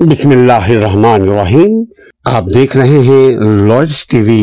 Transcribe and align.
بسم 0.00 0.30
اللہ 0.30 0.64
الرحمن 0.70 1.04
الرحیم 1.28 1.72
آپ 2.36 2.44
دیکھ 2.54 2.76
رہے 2.76 2.98
ہیں 3.06 3.84
ٹی 4.08 4.20
وی 4.22 4.42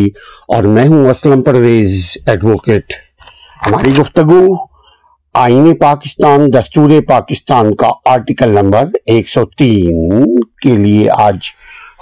اور 0.55 0.63
میں 0.77 0.85
ہوں 0.87 1.35
پرویز 1.45 1.99
ہماری 2.27 3.91
گفتگو 3.99 4.39
آئین 5.41 5.73
پاکستان 5.79 6.47
دستور 6.53 6.89
پاکستان 7.09 7.73
کا 7.81 7.89
آرٹیکل 8.13 8.55
نمبر 8.61 8.87
ایک 9.15 9.29
سو 9.29 9.45
تین 9.57 10.35
کے 10.63 10.75
لیے 10.83 11.07
آج 11.27 11.51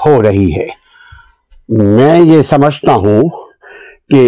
ہو 0.06 0.22
رہی 0.24 0.50
ہے 0.56 0.68
میں 1.84 2.20
یہ 2.20 2.42
سمجھتا 2.50 2.94
ہوں 3.06 3.30
کہ 4.12 4.24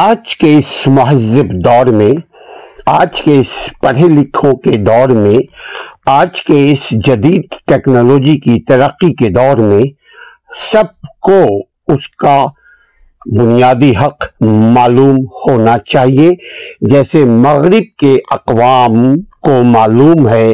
آج 0.00 0.36
کے 0.40 0.56
اس 0.58 0.74
مہذب 1.00 1.52
دور 1.64 1.92
میں 2.02 2.10
آج 2.98 3.20
کے 3.22 3.40
اس 3.40 3.48
پڑھے 3.82 4.06
لکھوں 4.08 4.54
کے 4.62 4.76
دور 4.86 5.08
میں 5.22 5.38
آج 6.10 6.40
کے 6.42 6.54
اس 6.70 6.88
جدید 7.06 7.54
ٹیکنالوجی 7.68 8.34
کی 8.44 8.58
ترقی 8.68 9.12
کے 9.16 9.28
دور 9.34 9.56
میں 9.58 9.82
سب 10.70 10.86
کو 11.28 11.38
اس 11.94 12.08
کا 12.22 12.36
بنیادی 13.38 13.90
حق 14.00 14.24
معلوم 14.44 15.16
ہونا 15.46 15.76
چاہیے 15.90 16.30
جیسے 16.92 17.24
مغرب 17.44 17.84
کے 17.98 18.14
اقوام 18.36 18.94
کو 19.44 19.62
معلوم 19.66 20.28
ہے 20.28 20.52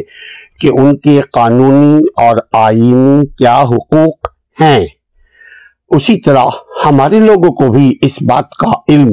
کہ 0.61 0.71
ان 0.81 0.97
کے 1.07 1.21
قانونی 1.33 1.99
اور 2.27 2.37
آئینی 2.65 3.27
کیا 3.39 3.59
حقوق 3.71 4.29
ہیں 4.61 4.87
اسی 5.97 6.21
طرح 6.27 6.61
ہمارے 6.85 7.21
لوگوں 7.21 7.53
کو 7.63 7.73
بھی 7.79 7.91
اس 8.07 8.23
بات 8.31 8.51
کا 8.65 8.71
علم 8.95 9.09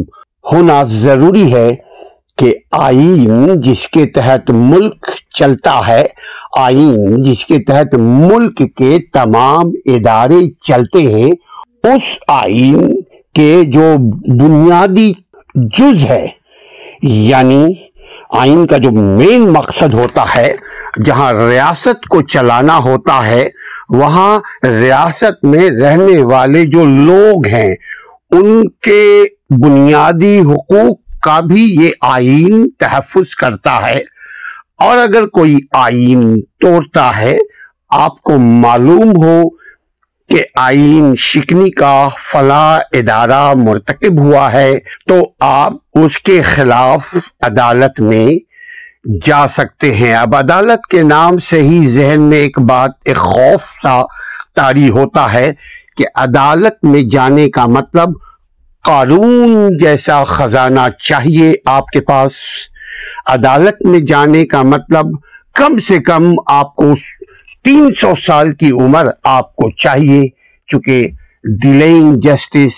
ہونا 0.52 0.82
ضروری 1.02 1.52
ہے 1.54 1.70
کہ 2.40 2.54
آئین 2.82 3.60
جس 3.64 3.88
کے 3.90 4.06
تحت 4.16 4.50
ملک 4.54 5.10
چلتا 5.38 5.80
ہے 5.88 6.04
آئین 6.62 7.22
جس 7.24 7.44
کے 7.46 7.58
تحت 7.68 7.94
ملک 8.00 8.62
کے 8.78 8.98
تمام 9.14 9.70
ادارے 9.94 10.40
چلتے 10.68 11.00
ہیں 11.14 11.32
اس 11.94 12.14
آئین 12.42 12.82
کے 13.36 13.54
جو 13.74 13.94
بنیادی 14.42 15.12
جز 15.78 16.04
ہے 16.10 16.26
یعنی 17.10 17.64
آئین 18.40 18.66
کا 18.68 18.78
جو 18.86 18.92
مین 18.92 19.48
مقصد 19.54 19.94
ہوتا 19.94 20.24
ہے 20.36 20.52
جہاں 21.06 21.32
ریاست 21.34 22.06
کو 22.10 22.22
چلانا 22.34 22.78
ہوتا 22.84 23.26
ہے 23.30 23.48
وہاں 24.00 24.40
ریاست 24.66 25.44
میں 25.46 25.70
رہنے 25.82 26.22
والے 26.32 26.66
جو 26.76 26.86
لوگ 26.86 27.48
ہیں 27.54 27.70
ان 28.38 28.68
کے 28.88 29.02
بنیادی 29.66 30.40
حقوق 30.54 31.00
کا 31.26 31.40
بھی 31.52 31.62
یہ 31.82 31.92
آئین 32.14 32.68
تحفظ 32.80 33.34
کرتا 33.36 33.76
ہے 33.88 34.00
اور 34.86 34.98
اگر 34.98 35.26
کوئی 35.38 35.56
آئین 35.84 36.22
توڑتا 36.62 37.08
ہے 37.20 37.38
آپ 38.06 38.20
کو 38.30 38.38
معلوم 38.66 39.12
ہو 39.24 39.38
کہ 40.30 40.44
آئین 40.66 41.14
شکنی 41.30 41.70
کا 41.80 41.96
فلا 42.32 42.68
ادارہ 43.00 43.42
مرتکب 43.64 44.20
ہوا 44.24 44.52
ہے 44.54 44.70
تو 45.08 45.14
آپ 45.48 46.00
اس 46.04 46.18
کے 46.30 46.42
خلاف 46.54 47.14
عدالت 47.50 48.00
میں 48.12 48.28
جا 49.26 49.44
سکتے 49.58 49.92
ہیں 49.96 50.14
اب 50.22 50.36
عدالت 50.36 50.88
کے 50.92 51.02
نام 51.14 51.38
سے 51.50 51.62
ہی 51.64 51.82
ذہن 51.98 52.22
میں 52.30 52.38
ایک 52.46 52.60
بات 52.70 52.92
ایک 53.10 53.18
خوف 53.34 53.64
سا 53.82 54.00
تاری 54.62 54.90
ہوتا 54.98 55.32
ہے 55.34 55.52
کہ 55.98 56.06
عدالت 56.28 56.84
میں 56.94 57.02
جانے 57.12 57.50
کا 57.58 57.66
مطلب 57.80 58.14
قانون 58.86 59.78
جیسا 59.82 60.24
خزانہ 60.30 60.80
چاہیے 61.04 61.52
آپ 61.76 61.86
کے 61.94 62.00
پاس 62.08 62.34
عدالت 63.34 63.86
میں 63.86 64.00
جانے 64.08 64.46
کا 64.48 64.62
مطلب 64.74 65.06
کم 65.60 65.78
سے 65.88 65.98
کم 66.10 66.26
آپ 66.58 66.76
کو 66.76 66.86
تین 67.64 67.90
سو 68.02 68.14
سال 68.26 68.52
کی 68.60 68.70
عمر 68.84 69.08
آپ 69.38 69.56
کو 69.56 69.70
چاہیے 69.84 70.22
چونکہ 70.72 71.08
ڈیلینگ 71.62 72.20
جسٹس 72.24 72.76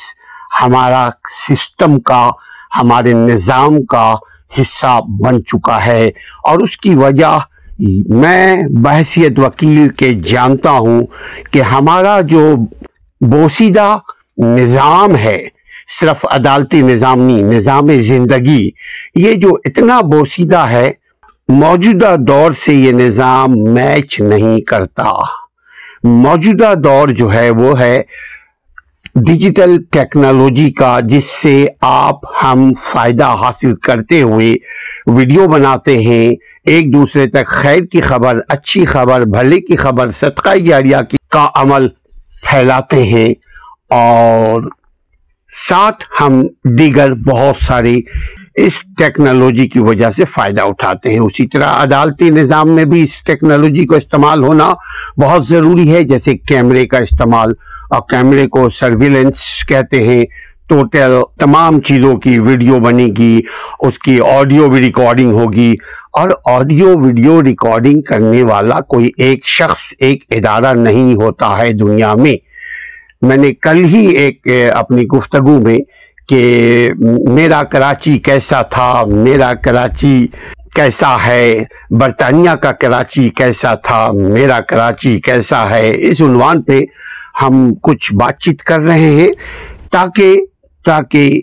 ہمارا 0.62 1.08
سسٹم 1.40 2.00
کا 2.12 2.22
ہمارے 2.80 3.14
نظام 3.26 3.84
کا 3.96 4.10
حصہ 4.60 4.98
بن 5.26 5.44
چکا 5.52 5.86
ہے 5.86 6.06
اور 6.52 6.64
اس 6.68 6.78
کی 6.88 6.96
وجہ 7.04 7.38
میں 8.22 8.62
بحثیت 8.84 9.40
وکیل 9.46 9.90
کے 10.00 10.14
جانتا 10.34 10.70
ہوں 10.88 11.06
کہ 11.52 11.62
ہمارا 11.74 12.20
جو 12.36 12.48
بوسیدہ 13.32 13.92
نظام 14.58 15.16
ہے 15.26 15.38
صرف 15.90 16.26
عدالتی 16.32 16.82
نظام 16.82 17.28
نظام 17.52 17.92
زندگی 18.02 18.70
یہ 19.16 19.34
جو 19.42 19.50
اتنا 19.66 20.00
بوسیدہ 20.12 20.66
ہے 20.70 20.90
موجودہ 21.50 22.16
دور 22.28 22.52
سے 22.66 22.74
یہ 22.74 22.92
نظام 22.92 23.54
میچ 23.74 24.20
نہیں 24.22 24.60
کرتا 24.70 25.12
موجودہ 26.04 26.74
دور 26.84 27.08
جو 27.20 27.32
ہے 27.34 27.50
وہ 27.60 27.80
ہے 27.80 28.02
ڈیجیٹل 29.28 29.78
ٹیکنالوجی 29.92 30.70
کا 30.80 31.00
جس 31.10 31.26
سے 31.42 31.54
آپ 31.88 32.20
ہم 32.44 32.70
فائدہ 32.90 33.26
حاصل 33.44 33.74
کرتے 33.88 34.22
ہوئے 34.22 34.54
ویڈیو 35.16 35.48
بناتے 35.52 35.98
ہیں 36.02 36.30
ایک 36.72 36.94
دوسرے 36.94 37.26
تک 37.38 37.48
خیر 37.48 37.84
کی 37.92 38.02
خبر 38.10 38.40
اچھی 38.56 38.86
خبر 38.86 39.22
بھلے 39.38 39.60
کی 39.62 39.76
خبر 39.86 40.12
صدقہ 40.20 40.58
جاریہ 40.68 41.02
کی 41.10 41.18
کا 41.34 41.48
عمل 41.62 41.88
پھیلاتے 42.50 43.04
ہیں 43.04 43.34
اور 44.02 44.64
ساتھ 45.68 46.04
ہم 46.20 46.42
دیگر 46.78 47.14
بہت 47.30 47.56
سارے 47.68 48.00
اس 48.66 48.74
ٹیکنالوجی 48.98 49.68
کی 49.70 49.80
وجہ 49.88 50.10
سے 50.16 50.26
فائدہ 50.34 50.62
اٹھاتے 50.68 51.10
ہیں 51.12 51.20
اسی 51.20 51.46
طرح 51.54 51.74
عدالتی 51.84 52.30
نظام 52.38 52.72
میں 52.76 52.86
بھی 52.94 53.02
اس 53.04 53.22
ٹیکنالوجی 53.26 53.86
کو 53.88 53.96
استعمال 53.96 54.44
ہونا 54.44 54.72
بہت 55.22 55.46
ضروری 55.48 55.92
ہے 55.94 56.02
جیسے 56.14 56.38
کیمرے 56.48 56.86
کا 56.94 56.98
استعمال 57.08 57.54
اور 57.96 58.02
کیمرے 58.10 58.48
کو 58.58 58.70
سرویلنس 58.78 59.44
کہتے 59.68 60.04
ہیں 60.08 60.24
ٹوٹل 60.70 61.14
تمام 61.40 61.80
چیزوں 61.90 62.16
کی 62.20 62.38
ویڈیو 62.48 62.80
بنے 62.86 63.08
گی 63.18 63.40
اس 63.88 64.00
کی 64.06 64.20
آڈیو 64.32 64.70
بھی 64.70 64.82
ریکارڈنگ 64.82 65.34
ہوگی 65.34 65.74
اور 66.22 66.30
آڈیو 66.54 66.98
ویڈیو 67.00 67.42
ریکارڈنگ 67.44 68.02
کرنے 68.10 68.44
والا 68.50 68.80
کوئی 68.94 69.10
ایک 69.28 69.46
شخص 69.48 69.82
ایک 70.08 70.24
ادارہ 70.38 70.74
نہیں 70.78 71.14
ہوتا 71.22 71.58
ہے 71.58 71.72
دنیا 71.84 72.14
میں 72.26 72.36
میں 73.26 73.38
نے 73.38 73.52
کل 73.64 73.84
ہی 73.94 74.06
ایک 74.24 74.48
اپنی 74.76 75.06
گفتگو 75.18 75.60
میں 75.64 75.78
کہ 76.30 76.40
میرا 77.34 77.62
کراچی 77.72 78.18
کیسا 78.26 78.62
تھا 78.72 79.04
میرا 79.08 79.54
کراچی 79.64 80.28
کیسا 80.76 81.16
ہے 81.26 81.64
برطانیہ 82.00 82.50
کا 82.62 82.72
کراچی 82.82 83.28
کیسا 83.38 83.74
تھا 83.84 84.08
میرا 84.16 84.60
کراچی 84.70 85.18
کیسا 85.26 85.70
ہے 85.70 85.92
اس 86.10 86.22
عنوان 86.22 86.62
پہ 86.64 86.80
ہم 87.42 87.70
کچھ 87.84 88.14
بات 88.20 88.40
چیت 88.42 88.64
کر 88.64 88.80
رہے 88.88 89.10
ہیں 89.20 89.30
تاکہ 89.92 90.36
تاکہ 90.86 91.40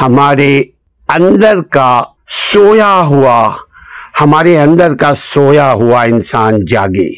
ہمارے 0.00 0.54
اندر 1.14 1.60
کا 1.72 2.02
سویا 2.52 2.94
ہوا 3.08 3.38
ہمارے 4.20 4.58
اندر 4.60 4.94
کا 5.00 5.12
سویا 5.32 5.72
ہوا 5.80 6.02
انسان 6.02 6.64
جاگے 6.70 7.08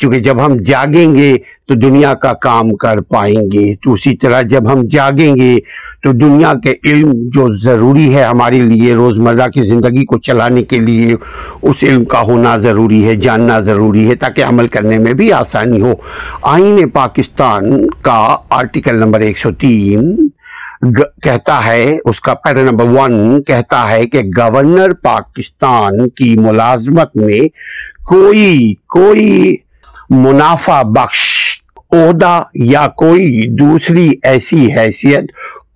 کیونکہ 0.00 0.18
جب 0.22 0.44
ہم 0.46 0.56
جاگیں 0.66 1.14
گے 1.14 1.36
تو 1.68 1.74
دنیا 1.74 2.12
کا 2.22 2.32
کام 2.40 2.68
کر 2.82 3.00
پائیں 3.10 3.40
گے 3.52 3.64
تو 3.84 3.92
اسی 3.92 4.14
طرح 4.22 4.42
جب 4.50 4.70
ہم 4.72 4.82
جاگیں 4.90 5.34
گے 5.36 5.56
تو 6.02 6.12
دنیا 6.18 6.52
کے 6.64 6.74
علم 6.90 7.10
جو 7.34 7.46
ضروری 7.62 8.14
ہے 8.14 8.22
ہمارے 8.22 8.60
لیے 8.68 8.94
روز 8.94 9.16
مرہ 9.26 9.48
کی 9.54 9.62
زندگی 9.70 10.04
کو 10.10 10.18
چلانے 10.28 10.62
کے 10.72 10.78
لیے 10.80 11.14
اس 11.68 11.82
علم 11.88 12.04
کا 12.12 12.20
ہونا 12.28 12.56
ضروری 12.66 13.04
ہے 13.06 13.14
جاننا 13.26 13.58
ضروری 13.70 14.08
ہے 14.08 14.14
تاکہ 14.24 14.44
عمل 14.44 14.66
کرنے 14.76 14.98
میں 14.98 15.12
بھی 15.20 15.32
آسانی 15.40 15.80
ہو 15.82 15.92
آئین 16.52 16.88
پاکستان 17.00 17.86
کا 18.02 18.18
آرٹیکل 18.60 18.98
نمبر 19.00 19.20
ایک 19.26 19.38
سو 19.38 19.52
تین 19.66 20.16
کہتا 21.22 21.64
ہے 21.64 21.96
اس 22.10 22.20
کا 22.20 22.34
پیرا 22.44 22.62
نمبر 22.70 22.88
ون 22.98 23.42
کہتا 23.46 23.88
ہے 23.90 24.04
کہ 24.12 24.20
گورنر 24.38 24.92
پاکستان 25.02 26.08
کی 26.18 26.34
ملازمت 26.38 27.16
میں 27.16 27.46
کوئی 28.08 28.74
کوئی 28.98 29.54
منافع 30.10 30.80
بخش 30.94 31.24
عہدہ 31.92 32.42
یا 32.68 32.86
کوئی 32.98 33.42
دوسری 33.58 34.08
ایسی 34.30 34.66
حیثیت 34.76 35.24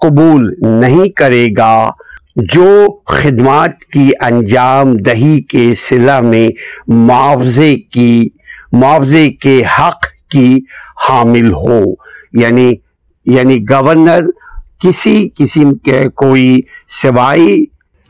قبول 0.03 0.53
نہیں 0.81 1.09
کرے 1.17 1.47
گا 1.56 1.88
جو 2.53 2.71
خدمات 3.12 3.81
کی 3.93 4.11
انجام 4.27 4.94
دہی 5.06 5.41
کے 5.50 5.71
صلح 5.77 6.21
میں 6.21 6.49
معاوضے 7.06 7.75
کی 7.93 8.29
معاوضے 8.73 9.29
کے 9.43 9.61
حق 9.79 10.06
کی 10.31 10.59
حامل 11.09 11.53
ہو 11.53 11.81
یعنی 12.41 12.73
یعنی 13.35 13.59
گورنر 13.71 14.25
کسی 14.83 15.29
قسم 15.38 15.75
کے 15.85 16.05
کوئی 16.25 16.61
سوائی 17.00 17.65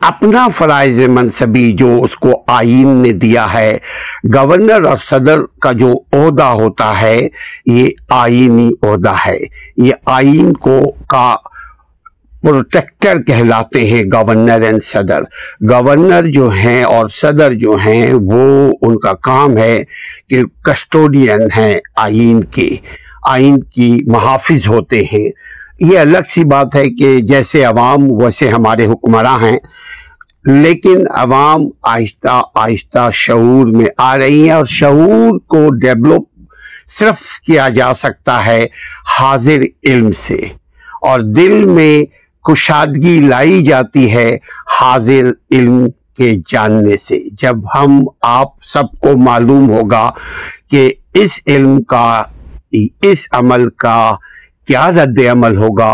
اپنا 0.07 0.47
فرائض 0.57 0.99
منصبی 1.15 1.71
جو 1.77 1.87
اس 2.03 2.15
کو 2.25 2.29
آئین 2.57 2.87
نے 3.01 3.11
دیا 3.23 3.45
ہے 3.53 3.77
گورنر 4.35 4.85
اور 4.89 4.97
صدر 5.09 5.41
کا 5.61 5.71
جو 5.81 5.91
عہدہ 6.19 6.43
ہوتا 6.61 6.89
ہے 7.01 7.17
یہ 7.65 7.89
آئینی 8.21 8.69
عہدہ 8.81 9.13
ہے 9.25 9.37
یہ 9.87 9.93
آئین 10.15 10.51
کو 10.63 10.79
کا 11.09 11.25
پروٹیکٹر 12.43 13.21
کہلاتے 13.27 13.83
ہیں 13.89 14.01
گورنر 14.13 14.61
اینڈ 14.67 14.83
صدر 14.85 15.23
گورنر 15.69 16.27
جو 16.37 16.49
ہیں 16.55 16.81
اور 16.95 17.09
صدر 17.21 17.53
جو 17.65 17.75
ہیں 17.85 18.13
وہ 18.13 18.43
ان 18.87 18.97
کا 18.99 19.13
کام 19.29 19.57
ہے 19.57 19.83
کہ 20.29 20.43
کسٹوڈین 20.69 21.47
ہیں 21.57 21.73
آئین 22.07 22.43
کے 22.55 22.69
آئین 23.35 23.59
کی 23.75 23.97
محافظ 24.11 24.67
ہوتے 24.67 25.03
ہیں 25.13 25.27
یہ 25.89 25.99
الگ 25.99 26.25
سی 26.29 26.43
بات 26.49 26.75
ہے 26.75 26.89
کہ 26.97 27.15
جیسے 27.29 27.63
عوام 27.65 28.01
ویسے 28.21 28.49
ہمارے 28.49 28.85
حکمراں 28.87 29.37
ہیں 29.43 29.57
لیکن 30.45 31.01
عوام 31.19 31.61
آہستہ 31.93 32.41
آہستہ 32.63 33.09
شعور 33.21 33.67
میں 33.77 33.85
آ 34.09 34.17
رہی 34.17 34.41
ہیں 34.43 34.51
اور 34.55 34.65
شعور 34.75 35.39
کو 35.53 35.59
ڈیولپ 35.81 36.23
صرف 36.97 37.21
کیا 37.47 37.67
جا 37.75 37.93
سکتا 38.03 38.35
ہے 38.45 38.63
حاضر 39.19 39.61
علم 39.89 40.11
سے 40.21 40.35
اور 41.09 41.19
دل 41.37 41.65
میں 41.65 41.91
کشادگی 42.51 43.19
لائی 43.27 43.61
جاتی 43.65 44.11
ہے 44.15 44.29
حاضر 44.79 45.29
علم 45.55 45.85
کے 46.17 46.33
جاننے 46.51 46.97
سے 47.07 47.19
جب 47.41 47.69
ہم 47.75 48.01
آپ 48.37 48.53
سب 48.73 48.91
کو 49.01 49.17
معلوم 49.27 49.69
ہوگا 49.77 50.09
کہ 50.71 50.91
اس 51.23 51.39
علم 51.47 51.81
کا 51.93 52.05
اس 53.11 53.27
عمل 53.39 53.69
کا 53.83 53.97
کیا 54.67 54.89
رد 54.95 55.19
عمل 55.31 55.55
ہوگا 55.57 55.93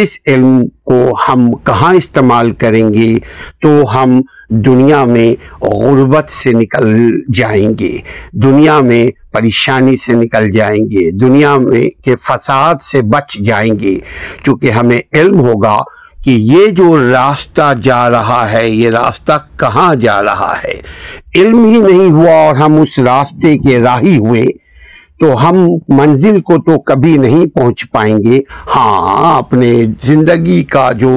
اس 0.00 0.16
علم 0.26 0.60
کو 0.86 0.94
ہم 1.28 1.50
کہاں 1.64 1.92
استعمال 1.94 2.50
کریں 2.62 2.84
گے 2.94 3.14
تو 3.62 3.68
ہم 3.94 4.20
دنیا 4.66 5.04
میں 5.04 5.28
غربت 5.62 6.30
سے 6.32 6.52
نکل 6.52 6.86
جائیں 7.34 7.68
گے 7.80 7.92
دنیا 8.42 8.78
میں 8.88 9.04
پریشانی 9.32 9.96
سے 10.04 10.12
نکل 10.22 10.50
جائیں 10.52 10.82
گے 10.92 11.10
دنیا 11.20 11.56
میں 11.64 11.88
کے 12.04 12.16
فساد 12.28 12.82
سے 12.90 13.02
بچ 13.14 13.36
جائیں 13.46 13.72
گے 13.80 13.98
چونکہ 14.44 14.70
ہمیں 14.80 15.00
علم 15.20 15.38
ہوگا 15.46 15.76
کہ 16.24 16.30
یہ 16.50 16.66
جو 16.78 16.94
راستہ 17.12 17.72
جا 17.82 18.08
رہا 18.10 18.40
ہے 18.52 18.68
یہ 18.68 18.90
راستہ 18.90 19.32
کہاں 19.58 19.94
جا 20.02 20.22
رہا 20.22 20.52
ہے 20.64 20.80
علم 21.42 21.64
ہی 21.64 21.80
نہیں 21.80 22.10
ہوا 22.12 22.32
اور 22.46 22.56
ہم 22.56 22.80
اس 22.80 22.98
راستے 23.06 23.56
کے 23.58 23.78
راہی 23.82 24.16
ہوئے 24.16 24.44
تو 25.20 25.34
ہم 25.42 25.56
منزل 25.98 26.40
کو 26.48 26.56
تو 26.66 26.78
کبھی 26.90 27.16
نہیں 27.18 27.46
پہنچ 27.54 27.84
پائیں 27.92 28.16
گے 28.24 28.40
ہاں 28.74 29.36
اپنے 29.38 29.72
زندگی 30.06 30.62
کا 30.74 30.90
جو 31.00 31.10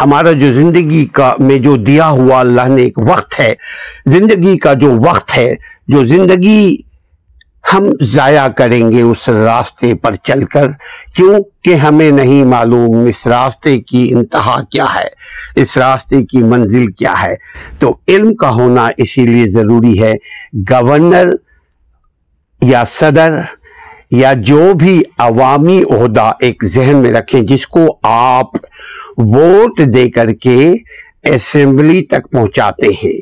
ہمارا 0.00 0.30
جو 0.42 0.52
زندگی 0.52 1.04
کا 1.12 1.32
میں 1.46 1.58
جو 1.66 1.74
دیا 1.86 2.08
ہوا 2.18 2.38
اللہ 2.40 2.68
نے 2.74 2.82
ایک 2.82 2.98
وقت 3.08 3.38
ہے 3.40 3.52
زندگی 4.12 4.56
کا 4.66 4.72
جو 4.82 4.92
وقت 5.08 5.36
ہے 5.38 5.52
جو 5.94 6.04
زندگی 6.12 6.76
ہم 7.72 7.88
ضائع 8.12 8.46
کریں 8.56 8.80
گے 8.92 9.02
اس 9.02 9.28
راستے 9.28 9.92
پر 10.02 10.14
چل 10.28 10.44
کر 10.52 10.66
کیونکہ 11.16 11.74
ہمیں 11.86 12.10
نہیں 12.10 12.44
معلوم 12.52 13.04
اس 13.08 13.26
راستے 13.32 13.76
کی 13.90 14.08
انتہا 14.14 14.56
کیا 14.72 14.86
ہے 14.94 15.06
اس 15.62 15.76
راستے 15.78 16.22
کی 16.30 16.42
منزل 16.52 16.90
کیا 16.98 17.12
ہے 17.22 17.34
تو 17.78 17.92
علم 18.14 18.34
کا 18.40 18.50
ہونا 18.56 18.88
اسی 19.04 19.26
لیے 19.26 19.46
ضروری 19.58 20.00
ہے 20.02 20.12
گورنر 20.70 21.32
یا 22.66 22.84
صدر 22.86 23.38
یا 24.10 24.32
جو 24.46 24.72
بھی 24.78 25.00
عوامی 25.18 25.82
عہدہ 25.90 26.30
ایک 26.44 26.64
ذہن 26.74 26.96
میں 27.02 27.10
رکھیں 27.12 27.40
جس 27.48 27.66
کو 27.76 27.80
آپ 28.12 28.56
ووٹ 29.18 29.80
دے 29.94 30.08
کر 30.10 30.32
کے 30.42 30.72
تک 32.10 32.30
پہنچاتے 32.32 32.86
ہیں 33.02 33.18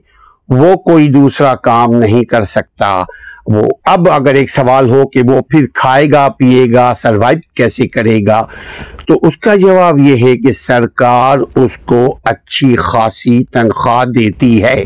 وہ 0.59 0.75
کوئی 0.85 1.09
دوسرا 1.13 1.55
کام 1.65 1.93
نہیں 2.01 2.25
کر 2.31 2.45
سکتا 2.55 2.93
وہ 3.53 3.67
اب 3.93 4.09
اگر 4.13 4.35
ایک 4.43 4.51
سوال 4.51 4.91
ہو 4.91 5.07
کہ 5.11 5.23
وہ 5.29 5.41
پھر 5.51 5.67
کھائے 5.75 6.07
گا 6.13 6.29
پیے 6.39 6.65
گا 6.75 6.93
سروائیو 7.03 7.39
کیسے 7.57 7.89
کرے 7.99 8.19
گا 8.27 8.43
تو 9.07 9.19
اس 9.27 9.37
کا 9.47 9.55
جواب 9.67 9.99
یہ 10.07 10.25
ہے 10.27 10.37
کہ 10.43 10.53
سرکار 10.61 11.39
اس 11.65 11.79
کو 11.87 12.05
اچھی 12.33 12.75
خاصی 12.91 13.43
تنخواہ 13.53 14.05
دیتی 14.19 14.63
ہے 14.65 14.83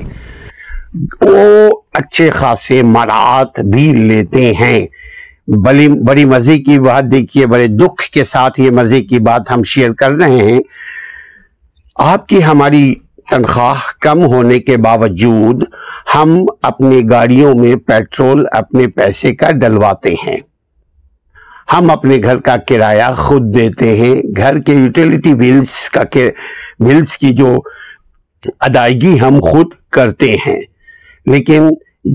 وہ 1.27 1.71
اچھے 1.99 2.29
خاصے 2.31 2.81
مراعات 2.83 3.61
بھی 3.73 3.93
لیتے 3.95 4.53
ہیں 4.61 4.87
بڑی 5.65 5.87
بڑی 6.07 6.25
مزے 6.25 6.57
کی 6.67 6.79
بات 6.81 7.05
دیکھیے 7.13 7.47
بڑے 7.53 7.67
دکھ 7.81 8.03
کے 8.13 8.25
ساتھ 8.25 8.61
یہ 8.61 8.71
مزے 8.79 9.01
کی 9.05 9.19
بات 9.29 9.51
ہم 9.51 9.63
شیئر 9.73 9.93
کر 9.99 10.11
رہے 10.21 10.51
ہیں 10.51 10.61
آپ 12.11 12.27
کی 12.29 12.43
ہماری 12.45 12.93
تنخواہ 13.31 13.81
کم 14.03 14.25
ہونے 14.33 14.59
کے 14.61 14.77
باوجود 14.87 15.63
ہم 16.15 16.35
اپنی 16.71 17.01
گاڑیوں 17.11 17.55
میں 17.61 17.75
پیٹرول 17.87 18.45
اپنے 18.59 18.87
پیسے 18.97 19.35
کا 19.35 19.51
ڈلواتے 19.61 20.15
ہیں 20.27 20.37
ہم 21.73 21.91
اپنے 21.91 22.19
گھر 22.23 22.39
کا 22.47 22.57
کرایہ 22.69 23.11
خود 23.17 23.43
دیتے 23.55 23.97
ہیں 23.97 24.15
گھر 24.37 24.59
کے 24.67 24.75
یوٹیلٹی 24.75 25.33
بلز 25.43 25.79
کا 25.93 26.03
بلز 26.85 27.17
کی 27.19 27.33
جو 27.41 27.55
ادائیگی 28.67 29.19
ہم 29.21 29.39
خود 29.51 29.73
کرتے 29.93 30.35
ہیں 30.47 30.61
لیکن 31.31 31.69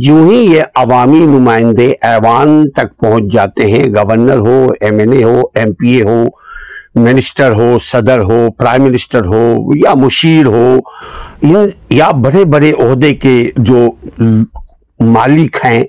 جو 0.06 0.16
ہی 0.30 0.38
یہ 0.38 0.62
عوامی 0.76 1.20
نمائندے 1.26 1.92
ایوان 2.10 2.60
تک 2.76 2.96
پہنچ 3.00 3.32
جاتے 3.34 3.66
ہیں 3.72 3.84
گورنر 3.96 4.38
ہو 4.48 4.66
ایم 4.82 5.00
این 5.00 5.12
اے 5.18 5.24
ہو 5.24 5.42
ایم 5.60 5.72
پی 5.80 5.96
اے 5.96 6.02
ہو 6.10 6.24
منسٹر 7.02 7.52
ہو 7.58 7.78
صدر 7.84 8.20
ہو 8.30 8.40
پرائم 8.58 8.84
منسٹر 8.84 9.26
ہو 9.34 9.44
یا 9.84 9.94
مشیر 10.04 10.46
ہو 10.56 10.78
یا 11.96 12.10
بڑے 12.26 12.44
بڑے 12.54 12.72
عہدے 12.86 13.14
کے 13.26 13.36
جو 13.70 13.90
مالک 15.14 15.58
ہیں 15.66 15.80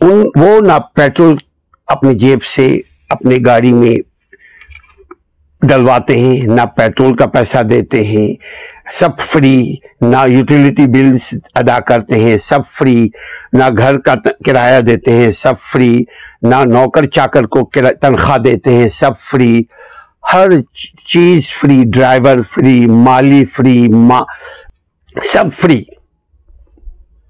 ان 0.00 0.22
وہ 0.42 0.60
نہ 0.66 0.78
پیٹرول 0.94 1.34
اپنی 1.96 2.14
جیب 2.18 2.42
سے 2.54 2.70
اپنے 3.10 3.36
گاڑی 3.46 3.72
میں 3.72 3.96
ڈلواتے 5.68 6.16
ہیں 6.18 6.46
نہ 6.46 6.60
پیٹرول 6.76 7.14
کا 7.16 7.26
پیسہ 7.32 7.62
دیتے 7.70 8.02
ہیں 8.04 8.26
سب 8.98 9.18
فری 9.30 9.74
نہ 10.00 10.24
یوٹیلیٹی 10.28 10.86
بلز 10.92 11.28
ادا 11.60 11.78
کرتے 11.88 12.18
ہیں 12.24 12.36
سب 12.44 12.66
فری 12.78 13.08
نہ 13.58 13.64
گھر 13.78 13.98
کا 14.06 14.14
کرایہ 14.46 14.80
دیتے 14.80 15.12
ہیں 15.16 15.30
سب 15.42 15.58
فری 15.72 15.92
نہ 16.42 16.62
نوکر 16.72 17.06
چاکر 17.16 17.46
کو 17.56 17.68
تنخواہ 18.00 18.38
دیتے 18.46 18.72
ہیں 18.76 18.88
سب 18.98 19.18
فری 19.30 19.62
ہر 20.32 20.50
چیز 21.12 21.50
فری 21.60 21.82
ڈرائیور 21.94 22.42
فری 22.48 22.86
مالی 23.06 23.44
فری 23.56 23.78
سب 25.32 25.52
فری 25.58 25.82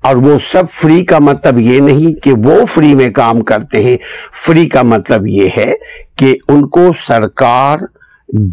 اور 0.08 0.16
وہ 0.24 0.38
سب 0.50 0.70
فری 0.72 1.04
کا 1.04 1.18
مطلب 1.18 1.58
یہ 1.60 1.80
نہیں 1.80 2.20
کہ 2.24 2.32
وہ 2.44 2.64
فری 2.74 2.94
میں 2.94 3.10
کام 3.14 3.40
کرتے 3.50 3.82
ہیں 3.84 3.96
فری 4.44 4.66
کا 4.76 4.82
مطلب 4.82 5.26
یہ 5.26 5.48
ہے 5.56 5.72
کہ 6.18 6.34
ان 6.48 6.68
کو 6.68 6.92
سرکار 7.06 7.78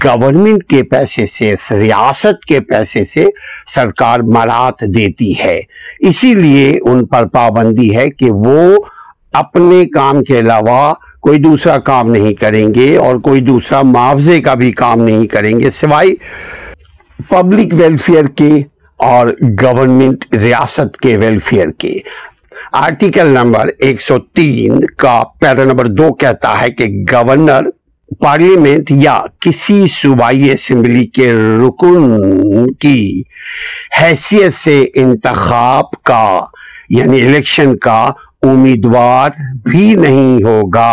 گورنمنٹ 0.03 0.63
کے 0.69 0.81
پیسے 0.91 1.25
سے 1.31 1.53
ریاست 1.79 2.45
کے 2.47 2.59
پیسے 2.69 3.03
سے 3.13 3.25
سرکار 3.73 4.19
مرات 4.33 4.79
دیتی 4.95 5.31
ہے 5.39 5.59
اسی 6.09 6.33
لیے 6.35 6.77
ان 6.91 7.05
پر 7.07 7.25
پابندی 7.37 7.95
ہے 7.95 8.09
کہ 8.09 8.31
وہ 8.31 8.57
اپنے 9.41 9.83
کام 9.93 10.23
کے 10.27 10.39
علاوہ 10.39 10.93
کوئی 11.27 11.39
دوسرا 11.39 11.77
کام 11.91 12.11
نہیں 12.11 12.33
کریں 12.41 12.67
گے 12.75 12.95
اور 13.05 13.15
کوئی 13.23 13.41
دوسرا 13.45 13.81
معاوضے 13.93 14.39
کا 14.41 14.53
بھی 14.61 14.71
کام 14.81 15.01
نہیں 15.03 15.25
کریں 15.31 15.59
گے 15.59 15.69
سوائے 15.81 16.13
پبلک 17.29 17.73
ویلفیئر 17.77 18.25
کے 18.41 18.49
اور 19.11 19.27
گورنمنٹ 19.63 20.25
ریاست 20.41 20.97
کے 21.01 21.17
ویلفیئر 21.19 21.69
کے 21.79 21.97
آرٹیکل 22.83 23.27
نمبر 23.33 23.67
ایک 23.87 24.01
سو 24.01 24.17
تین 24.35 24.79
کا 25.01 25.21
پیرا 25.41 25.63
نمبر 25.63 25.85
دو 25.97 26.13
کہتا 26.23 26.59
ہے 26.61 26.69
کہ 26.71 26.85
گورنر 27.13 27.69
پارلیمنٹ 28.21 28.91
یا 28.95 29.19
کسی 29.45 29.85
صوبائی 29.93 30.51
اسمبلی 30.51 31.05
کے 31.15 31.31
رکن 31.33 32.71
کی 32.81 33.21
حیثیت 34.01 34.53
سے 34.53 34.83
انتخاب 35.01 35.91
کا 36.09 36.23
یعنی 36.97 37.21
الیکشن 37.27 37.75
کا 37.85 37.99
امیدوار 38.49 39.29
بھی 39.65 39.93
نہیں 40.01 40.43
ہوگا 40.43 40.91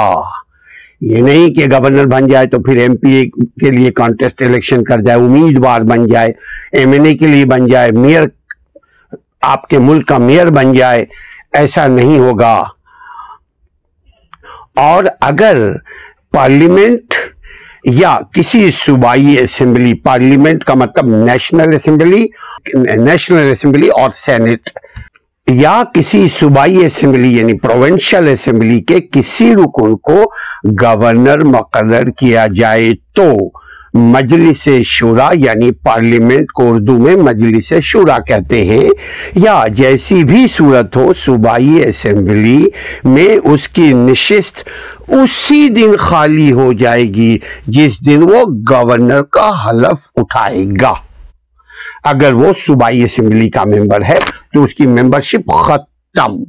یہ 1.10 1.22
نہیں 1.22 1.54
کہ 1.54 1.66
گورنر 1.72 2.06
بن 2.10 2.26
جائے 2.26 2.46
تو 2.46 2.58
پھر 2.62 2.76
ایم 2.82 2.96
پی 2.96 3.12
اے 3.16 3.24
کے 3.60 3.70
لیے 3.70 3.90
کانٹیسٹ 4.00 4.42
الیکشن 4.42 4.84
کر 4.84 5.00
جائے 5.06 5.18
امیدوار 5.20 5.80
بن 5.90 6.06
جائے 6.12 6.32
ایم 6.78 6.92
این 6.92 7.06
اے 7.06 7.14
کے 7.18 7.26
لیے 7.26 7.44
بن 7.54 7.66
جائے 7.72 7.90
میئر 7.98 8.26
آپ 9.52 9.66
کے 9.68 9.78
ملک 9.88 10.06
کا 10.08 10.18
میئر 10.18 10.50
بن 10.60 10.72
جائے 10.72 11.04
ایسا 11.58 11.86
نہیں 11.86 12.18
ہوگا 12.18 12.54
اور 14.90 15.04
اگر 15.20 15.62
پارلیمنٹ 16.34 17.14
یا 17.96 18.16
کسی 18.34 18.70
صوبائی 18.74 19.38
اسمبلی 19.38 19.92
پارلیمنٹ 20.04 20.62
کا 20.64 20.74
مطلب 20.82 21.06
نیشنل 21.26 21.74
اسمبلی 21.74 22.26
نیشنل 22.96 23.50
اسمبلی 23.50 23.88
اور 24.00 24.10
سینٹ 24.24 24.70
یا 25.58 25.82
کسی 25.94 26.26
صوبائی 26.38 26.84
اسمبلی 26.84 27.32
یعنی 27.36 27.56
پروونشل 27.66 28.28
اسمبلی 28.32 28.80
کے 28.88 28.98
کسی 29.12 29.52
رکن 29.54 29.96
کو 30.08 30.22
گورنر 30.82 31.44
مقرر 31.54 32.10
کیا 32.18 32.46
جائے 32.58 32.90
تو 33.16 33.28
مجلس 33.94 34.68
شورا 34.86 35.28
یعنی 35.38 35.70
پارلیمنٹ 35.84 36.46
کو 36.54 36.68
اردو 36.72 36.96
میں 36.98 37.14
مجلس 37.16 37.72
شورا 37.82 38.18
کہتے 38.28 38.64
ہیں 38.64 38.82
یا 39.44 39.60
جیسی 39.76 40.22
بھی 40.30 40.46
صورت 40.56 40.96
ہو 40.96 41.12
صوبائی 41.24 41.82
اسمبلی 41.86 42.58
میں 43.04 43.28
اس 43.52 43.68
کی 43.76 43.92
نشست 43.96 44.62
اسی 45.22 45.68
دن 45.76 45.96
خالی 45.98 46.50
ہو 46.52 46.72
جائے 46.82 47.04
گی 47.14 47.36
جس 47.76 48.00
دن 48.06 48.22
وہ 48.30 48.44
گورنر 48.70 49.22
کا 49.38 49.50
حلف 49.66 50.08
اٹھائے 50.22 50.64
گا 50.80 50.92
اگر 52.12 52.32
وہ 52.42 52.52
صوبائی 52.66 53.02
اسمبلی 53.02 53.48
کا 53.50 53.64
ممبر 53.76 54.02
ہے 54.08 54.18
تو 54.54 54.62
اس 54.64 54.74
کی 54.74 54.86
ممبرشپ 54.86 55.52
ختم 55.64 56.42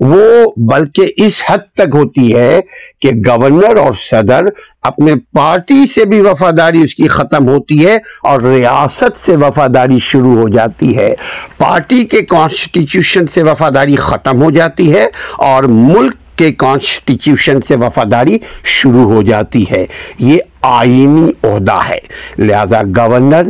وہ 0.00 0.50
بلکہ 0.70 1.08
اس 1.24 1.42
حد 1.48 1.58
تک 1.76 1.94
ہوتی 1.94 2.34
ہے 2.36 2.60
کہ 3.00 3.10
گورنر 3.26 3.76
اور 3.84 3.92
صدر 3.98 4.44
اپنے 4.90 5.14
پارٹی 5.34 5.84
سے 5.94 6.04
بھی 6.10 6.20
وفاداری 6.20 6.82
اس 6.84 6.94
کی 6.94 7.08
ختم 7.16 7.48
ہوتی 7.48 7.84
ہے 7.86 7.96
اور 8.28 8.40
ریاست 8.40 9.24
سے 9.24 9.36
وفاداری 9.46 9.98
شروع 10.10 10.36
ہو 10.40 10.48
جاتی 10.56 10.96
ہے 10.96 11.14
پارٹی 11.58 12.04
کے 12.10 12.20
کانسٹیٹیوشن 12.30 13.26
سے 13.34 13.42
وفاداری 13.50 13.96
ختم 14.08 14.42
ہو 14.42 14.50
جاتی 14.58 14.92
ہے 14.94 15.06
اور 15.50 15.64
ملک 15.70 16.14
کے 16.38 16.52
کانسٹیٹیوشن 16.58 17.58
سے 17.68 17.76
وفاداری 17.84 18.38
شروع 18.78 19.12
ہو 19.12 19.22
جاتی 19.30 19.64
ہے 19.70 19.84
یہ 20.18 20.38
آئینی 20.72 21.30
عہدہ 21.48 21.78
ہے 21.88 21.98
لہذا 22.38 22.80
گورنر 22.96 23.48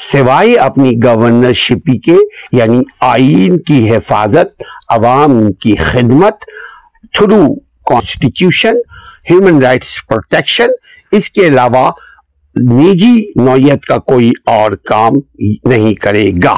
سوائے 0.00 0.54
اپنی 0.58 0.92
گورنر 1.02 1.52
شپی 1.62 1.98
کے 2.04 2.14
یعنی 2.56 2.80
آئین 3.08 3.58
کی 3.66 3.80
حفاظت 3.94 4.62
عوام 4.94 5.30
کی 5.62 5.74
خدمت 5.76 6.44
through 7.16 7.42
constitution 7.90 8.76
human 9.30 9.62
rights 9.62 9.96
protection 10.08 10.70
اس 11.16 11.28
کے 11.30 11.46
علاوہ 11.46 11.90
نجی 12.70 13.24
نوعیت 13.44 13.84
کا 13.84 13.98
کوئی 14.12 14.30
اور 14.58 14.72
کام 14.88 15.14
نہیں 15.68 15.94
کرے 16.02 16.30
گا 16.44 16.56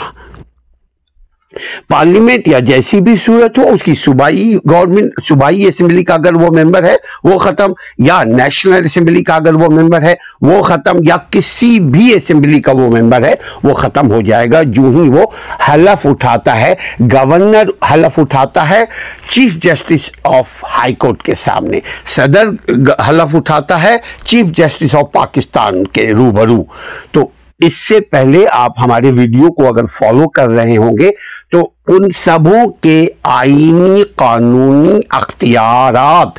پارلیمنٹ 1.91 2.49
یا 2.49 2.59
جیسی 2.67 3.01
بھی 3.01 3.15
صورت 3.25 3.59
ہو 3.59 3.65
اس 3.73 3.83
کی 3.83 3.95
صوبائی 4.05 4.55
گورنمنٹ 4.71 5.23
صوبائی 5.29 5.67
اسمبلی 5.69 6.05
کا 6.05 6.15
اگر 6.15 6.35
وہ 6.41 6.49
ممبر 6.59 6.85
ہے 6.89 6.95
وہ 7.25 7.39
ختم 7.39 7.73
یا 8.07 8.23
نیشنل 8.37 8.85
اسمبلی 8.85 9.23
کا 9.25 9.35
اگر 9.35 9.55
وہ 9.63 9.71
ممبر 9.81 10.03
ہے 10.03 10.15
وہ 10.49 10.61
ختم 10.63 11.01
یا 11.09 11.17
کسی 11.31 11.79
بھی 11.93 12.13
اسمبلی 12.15 12.61
کا 12.69 12.73
وہ 12.79 12.91
ممبر 12.97 13.25
ہے 13.25 13.35
وہ 13.65 13.75
ختم 13.83 14.11
ہو 14.13 14.21
جائے 14.31 14.47
گا 14.53 14.63
جو 14.79 14.89
ہی 14.99 15.09
وہ 15.09 15.27
حلف 15.69 16.07
اٹھاتا 16.07 16.61
ہے 16.61 16.75
گورنر 17.13 17.71
حلف 17.93 18.19
اٹھاتا 18.19 18.69
ہے 18.71 18.85
chief 19.29 19.55
justice 19.63 20.11
of 20.39 20.65
high 20.79 20.95
court 21.05 21.23
کے 21.23 21.35
سامنے 21.45 21.81
صدر 22.17 22.49
حلف 23.09 23.35
اٹھاتا 23.37 23.83
ہے 23.83 23.97
چیف 24.25 24.47
جسٹس 24.57 24.95
آف 24.95 25.13
پاکستان 25.13 25.87
کے 25.99 26.11
روبرو 26.17 26.63
تو 27.13 27.27
اس 27.67 27.73
سے 27.89 27.99
پہلے 28.11 28.45
آپ 28.53 28.79
ہمارے 28.83 29.11
ویڈیو 29.17 29.51
کو 29.59 29.67
اگر 29.69 29.87
فالو 29.99 30.29
کر 30.37 30.49
رہے 30.49 30.77
ہوں 30.77 30.97
گے 30.99 31.11
تو 31.53 31.61
ان 31.95 32.09
سبوں 32.25 32.67
کے 32.83 33.05
آئینی 33.33 34.03
قانونی 34.23 34.99
اختیارات 35.19 36.39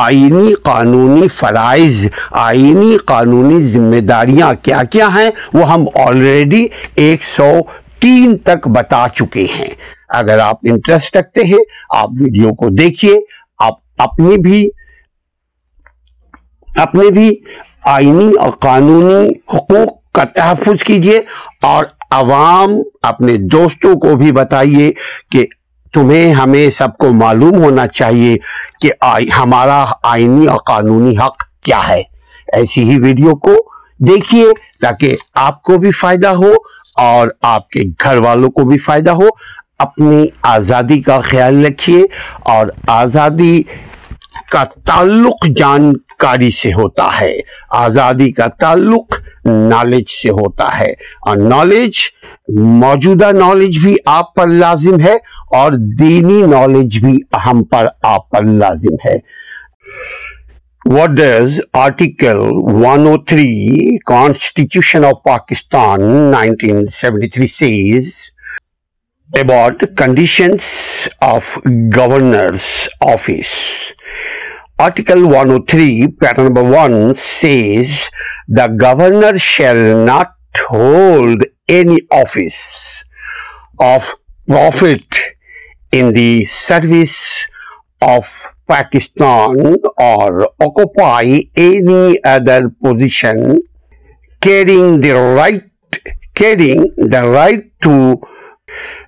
آئینی 0.00 0.52
قانونی 0.64 1.28
فرائض 1.38 2.06
آئینی 2.44 2.96
قانونی 3.06 3.60
ذمہ 3.72 4.00
داریاں 4.08 4.52
کیا 4.64 4.82
کیا 4.90 5.08
ہیں 5.16 5.30
وہ 5.54 5.70
ہم 5.72 5.84
آلریڈی 6.06 6.66
ایک 7.06 7.24
سو 7.24 7.50
تین 8.00 8.36
تک 8.44 8.68
بتا 8.76 9.04
چکے 9.16 9.46
ہیں 9.58 9.68
اگر 10.18 10.38
آپ 10.44 10.58
انٹرسٹ 10.70 11.16
رکھتے 11.16 11.42
ہیں 11.46 11.62
آپ 11.96 12.08
ویڈیو 12.20 12.54
کو 12.60 12.68
دیکھیے 12.78 13.14
آپ 13.66 13.74
اپنی 14.02 14.36
بھی 14.48 14.68
اپنے 16.84 17.10
بھی 17.18 17.34
آئینی 17.94 18.30
اور 18.40 18.50
قانونی 18.60 19.28
حقوق 19.54 20.00
کا 20.14 20.24
تحفظ 20.36 20.82
کیجئے 20.84 21.20
اور 21.66 21.84
عوام 22.16 22.70
اپنے 23.10 23.36
دوستوں 23.52 23.94
کو 24.00 24.14
بھی 24.22 24.32
بتائیے 24.38 24.90
کہ 25.32 25.44
تمہیں 25.94 26.32
ہمیں 26.34 26.70
سب 26.78 26.96
کو 26.98 27.12
معلوم 27.14 27.62
ہونا 27.62 27.86
چاہیے 27.86 28.36
کہ 28.82 28.92
ہمارا 29.38 29.84
آئینی 30.10 30.46
اور 30.50 30.58
قانونی 30.66 31.14
حق 31.24 31.42
کیا 31.64 31.80
ہے 31.88 32.02
ایسی 32.58 32.82
ہی 32.90 32.98
ویڈیو 33.02 33.34
کو 33.46 33.54
دیکھیے 34.08 34.46
تاکہ 34.82 35.16
آپ 35.46 35.62
کو 35.68 35.78
بھی 35.78 35.90
فائدہ 36.00 36.28
ہو 36.42 36.52
اور 37.08 37.28
آپ 37.54 37.68
کے 37.70 37.80
گھر 38.04 38.16
والوں 38.26 38.50
کو 38.56 38.64
بھی 38.70 38.78
فائدہ 38.86 39.10
ہو 39.20 39.26
اپنی 39.84 40.26
آزادی 40.56 41.00
کا 41.02 41.18
خیال 41.24 41.64
رکھیے 41.66 42.02
اور 42.54 42.66
آزادی 43.00 43.62
کا 44.52 44.64
تعلق 44.86 45.46
جانکاری 45.56 46.50
سے 46.60 46.72
ہوتا 46.76 47.08
ہے 47.20 47.34
آزادی 47.84 48.30
کا 48.32 48.46
تعلق 48.60 49.21
نالج 49.44 50.08
سے 50.22 50.30
ہوتا 50.30 50.66
ہے 50.78 50.90
اور 51.28 51.36
نالج 51.48 51.98
موجودہ 52.82 53.30
نالج 53.38 53.78
بھی 53.84 53.94
آپ 54.16 54.34
پر 54.34 54.46
لازم 54.48 55.00
ہے 55.04 55.14
اور 55.58 55.72
دینی 55.98 56.40
نالج 56.50 56.98
بھی 57.04 57.18
ہم 57.46 57.62
پر 57.70 57.86
آپ 58.12 58.30
پر 58.30 58.44
لازم 58.64 58.94
ہے 59.06 59.16
What 60.90 61.12
does 61.14 61.60
Article 61.72 62.40
103 62.68 64.00
Constitution 64.04 65.04
of 65.04 65.22
Pakistan 65.24 66.32
1973 66.32 67.46
says 67.46 68.32
about 69.38 69.78
conditions 69.96 71.08
of 71.20 71.54
governor's 71.90 72.88
office? 73.00 73.92
Article 74.82 75.28
103, 75.28 76.08
Paragraph 76.18 76.44
number 76.44 76.64
1 76.64 77.14
says 77.14 78.10
the 78.48 78.66
governor 78.66 79.38
shall 79.38 80.04
not 80.04 80.34
hold 80.58 81.44
any 81.68 82.00
office 82.10 83.04
of 83.78 84.16
profit 84.48 85.38
in 85.92 86.12
the 86.14 86.44
service 86.46 87.30
of 88.00 88.26
Pakistan 88.66 89.76
or 90.00 90.48
occupy 90.60 91.42
any 91.54 92.24
other 92.24 92.68
position 92.82 93.60
carrying 94.40 95.00
the 95.00 95.14
right 95.38 95.70
to 97.86 98.18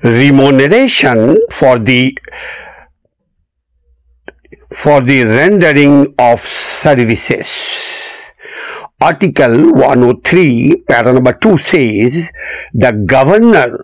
remuneration 0.05 1.37
for 1.51 1.81
the 1.81 2.15
for 4.85 5.01
the 5.03 5.23
rendering 5.25 6.05
of 6.21 6.47
services 6.53 7.51
article 9.05 9.53
one 9.77 10.03
O 10.05 10.13
three 10.31 10.47
para 10.89 11.13
number 11.13 11.31
two 11.43 11.57
says 11.67 12.17
the 12.83 12.91
governor 13.13 13.77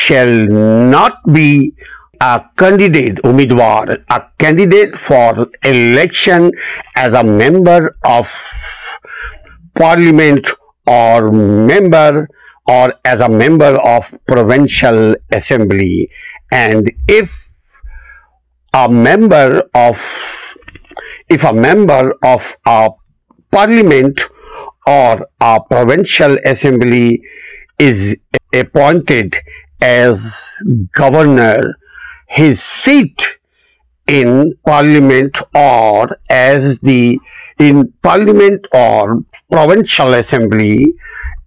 shall 0.00 0.28
not 0.90 1.18
be 1.34 1.46
candidate 2.58 3.18
امیدوار 3.30 3.88
candidate 4.38 4.96
for 5.06 5.40
election 5.68 6.48
as 7.02 7.14
a 7.14 7.22
member 7.48 7.88
of 8.16 8.32
parliament 9.80 10.48
اور 10.98 11.28
member 11.72 12.20
اور 12.78 12.90
as 13.08 13.22
a 13.22 13.28
member 13.36 13.76
of 13.96 14.14
provincial 14.28 15.02
assembly 15.36 16.04
and 16.56 16.90
if 17.12 17.42
member 18.94 19.58
of 19.86 20.00
member 21.32 22.10
of 22.26 22.46
a 22.68 22.86
parliament 23.52 24.20
اور 24.90 25.18
provincial 25.70 26.34
assembly 26.50 27.16
is 27.84 28.00
appoint 28.60 29.10
as 29.82 30.24
governor 30.98 31.64
his 32.38 32.58
seat 32.60 33.22
in 34.18 34.42
parliament 34.66 35.38
اور 35.60 36.08
parliament 38.02 38.66
اور 38.76 39.16
provincial 39.50 40.14
assembly 40.18 40.84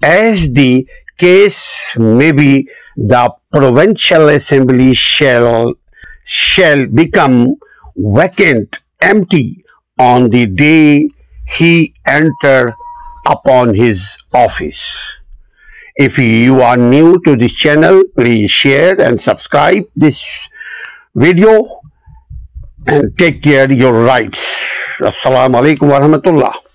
as 0.07 0.47
this 0.55 1.61
may 1.99 2.31
be 2.39 2.61
provincial 3.59 4.29
assembly 4.35 4.91
shall 5.05 5.43
shall 6.45 6.85
become 6.95 7.41
vacant 8.19 8.75
empty 9.31 9.43
on 10.05 10.27
the 10.31 10.45
day 10.57 10.97
he 11.59 11.73
enter 12.11 12.65
upon 13.29 13.69
his 13.75 14.01
office 14.41 14.81
if 16.05 16.19
ی 16.19 16.23
ی 16.25 16.43
you 16.43 16.61
are 16.63 16.77
new 16.77 17.13
to 17.25 17.33
this 17.45 17.57
channel 17.61 18.01
please 18.15 18.49
share 18.51 18.99
and 19.05 19.21
subscribe 19.21 19.83
this 20.07 20.19
video 21.23 21.57
take 23.17 23.41
care 23.43 23.69
your 23.81 24.03
rights 24.07 24.45
السلام 24.99 25.55
علیکم 25.63 25.91
و 25.91 25.99
رحمۃ 25.99 26.29
اللہ 26.33 26.66